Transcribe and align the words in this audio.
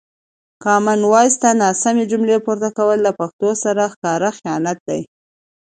کامن 0.63 0.99
وایس 1.11 1.35
ته 1.41 1.49
ناسمې 1.63 2.03
جملې 2.11 2.37
پورته 2.45 2.69
کول 2.77 2.97
له 3.05 3.11
پښتو 3.19 3.49
سره 3.63 3.83
ښکاره 3.93 4.29
خیانت 4.37 4.77
دی. 4.87 5.01